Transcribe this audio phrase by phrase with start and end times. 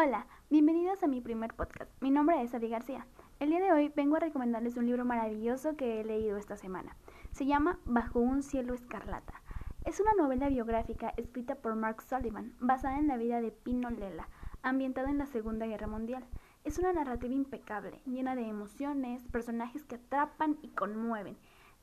[0.00, 1.90] Hola, bienvenidos a mi primer podcast.
[2.00, 3.04] Mi nombre es Adi García.
[3.40, 6.94] El día de hoy vengo a recomendarles un libro maravilloso que he leído esta semana.
[7.32, 9.42] Se llama Bajo un cielo escarlata.
[9.84, 14.28] Es una novela biográfica escrita por Mark Sullivan, basada en la vida de Pino Lela,
[14.62, 16.24] ambientada en la Segunda Guerra Mundial.
[16.62, 21.36] Es una narrativa impecable, llena de emociones, personajes que atrapan y conmueven.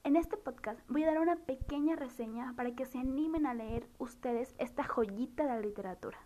[0.06, 3.90] En este podcast voy a dar una pequeña reseña para que se animen a leer
[3.98, 6.18] ustedes esta joyita de la literatura.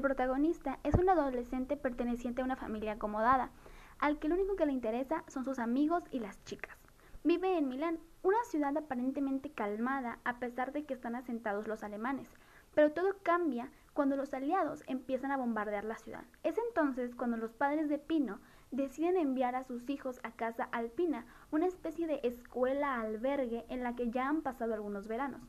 [0.00, 3.50] El protagonista es un adolescente perteneciente a una familia acomodada,
[3.98, 6.74] al que lo único que le interesa son sus amigos y las chicas.
[7.22, 12.30] Vive en Milán, una ciudad aparentemente calmada a pesar de que están asentados los alemanes,
[12.74, 16.24] pero todo cambia cuando los aliados empiezan a bombardear la ciudad.
[16.44, 18.40] Es entonces cuando los padres de Pino
[18.70, 23.94] deciden enviar a sus hijos a Casa Alpina, una especie de escuela albergue en la
[23.96, 25.42] que ya han pasado algunos veranos.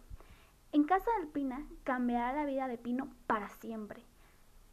[0.73, 4.03] En Casa Alpina cambiará la vida de Pino para siempre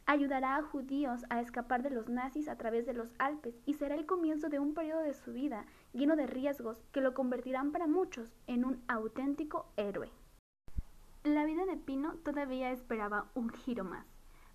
[0.09, 3.93] ayudará a judíos a escapar de los nazis a través de los Alpes y será
[3.93, 7.85] el comienzo de un periodo de su vida lleno de riesgos que lo convertirán para
[7.85, 10.09] muchos en un auténtico héroe.
[11.23, 14.07] La vida de Pino todavía esperaba un giro más.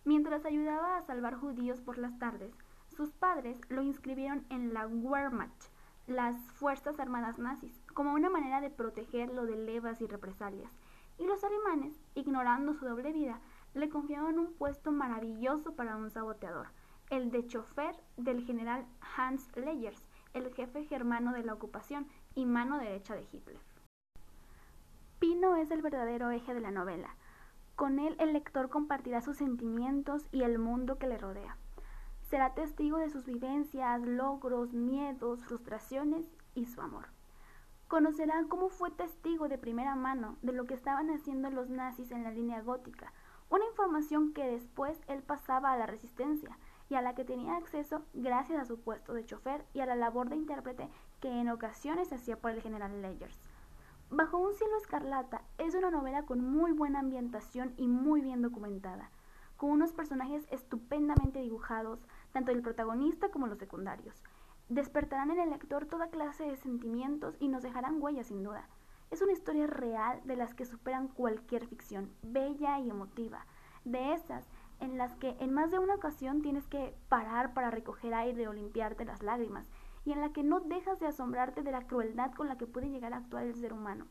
[0.04, 2.52] Mientras ayudaba a salvar judíos por las tardes,
[2.88, 5.66] sus padres lo inscribieron en la Wehrmacht,
[6.08, 10.72] las Fuerzas Armadas nazis, como una manera de protegerlo de levas y represalias.
[11.16, 13.38] Y los alemanes, ignorando su doble vida,
[13.74, 16.68] le confiaban un puesto maravilloso para un saboteador,
[17.10, 22.78] el de chofer del general Hans Leyers, el jefe germano de la ocupación y mano
[22.78, 23.60] derecha de Hitler.
[25.18, 27.16] Pino es el verdadero eje de la novela.
[27.76, 31.56] Con él el lector compartirá sus sentimientos y el mundo que le rodea.
[32.22, 37.06] Será testigo de sus vivencias, logros, miedos, frustraciones y su amor.
[37.88, 42.24] Conocerá cómo fue testigo de primera mano de lo que estaban haciendo los nazis en
[42.24, 43.12] la línea gótica,
[43.50, 48.02] una información que después él pasaba a la resistencia y a la que tenía acceso
[48.12, 50.88] gracias a su puesto de chofer y a la labor de intérprete
[51.20, 53.38] que en ocasiones hacía por el general Leyers.
[54.10, 59.10] Bajo un cielo escarlata es una novela con muy buena ambientación y muy bien documentada,
[59.56, 64.22] con unos personajes estupendamente dibujados, tanto el protagonista como los secundarios.
[64.68, 68.68] Despertarán en el lector toda clase de sentimientos y nos dejarán huellas sin duda.
[69.14, 73.46] Es una historia real de las que superan cualquier ficción, bella y emotiva,
[73.84, 74.44] de esas
[74.80, 78.52] en las que en más de una ocasión tienes que parar para recoger aire o
[78.52, 79.68] limpiarte las lágrimas,
[80.04, 82.90] y en la que no dejas de asombrarte de la crueldad con la que puede
[82.90, 84.08] llegar a actuar el ser humano,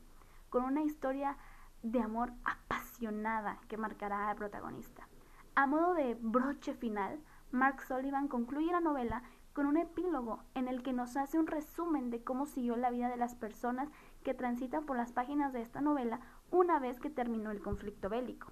[0.49, 1.35] con una historia
[1.81, 5.09] de amor apasionada que marcará al protagonista.
[5.55, 7.19] A modo de broche final,
[7.51, 9.21] Mark Sullivan concluye la novela
[9.53, 13.09] con un epílogo en el que nos hace un resumen de cómo siguió la vida
[13.09, 13.89] de las personas
[14.23, 16.19] que transitan por las páginas de esta novela
[16.51, 18.51] una vez que terminó el conflicto bélico.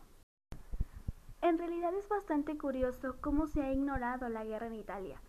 [1.41, 5.19] En realidad es bastante curioso cómo se ha ignorado la guerra en Italia.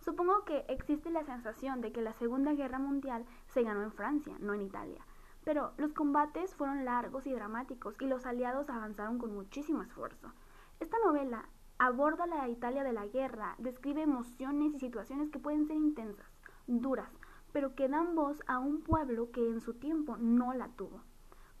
[0.00, 4.34] Supongo que existe la sensación de que la Segunda Guerra Mundial se ganó en Francia,
[4.40, 5.06] no en Italia.
[5.44, 10.32] Pero los combates fueron largos y dramáticos y los aliados avanzaron con muchísimo esfuerzo.
[10.80, 11.48] Esta novela
[11.80, 16.30] aborda la Italia de la guerra, describe emociones y situaciones que pueden ser intensas,
[16.66, 17.10] duras,
[17.52, 21.00] pero que dan voz a un pueblo que en su tiempo no la tuvo.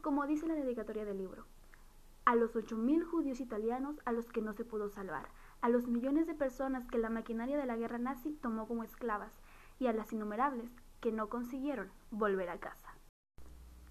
[0.02, 1.46] Como dice la dedicatoria del libro,
[2.26, 5.30] a los 8.000 judíos italianos a los que no se pudo salvar,
[5.62, 9.32] a los millones de personas que la maquinaria de la guerra nazi tomó como esclavas
[9.78, 10.70] y a las innumerables
[11.00, 12.94] que no consiguieron volver a casa.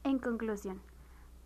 [0.03, 0.79] En conclusión,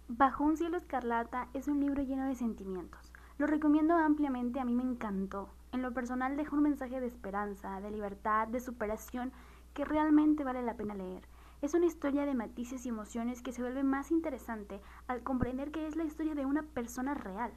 [0.10, 3.13] Bajo un cielo escarlata es un libro lleno de sentimientos.
[3.44, 5.50] Lo recomiendo ampliamente, a mí me encantó.
[5.74, 9.34] En lo personal deja un mensaje de esperanza, de libertad, de superación
[9.74, 11.28] que realmente vale la pena leer.
[11.62, 15.88] Es una historia de matices y emociones que se vuelve más interesante al comprender que
[15.88, 17.52] es la historia de una persona real.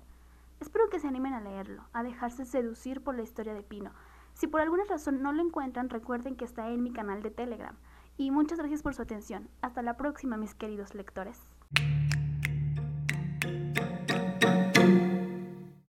[0.59, 3.93] Espero que se animen a leerlo, a dejarse seducir por la historia de Pino.
[4.35, 7.77] Si por alguna razón no lo encuentran, recuerden que está en mi canal de Telegram.
[8.17, 9.49] Y muchas gracias por su atención.
[9.63, 11.41] Hasta la próxima, mis queridos lectores.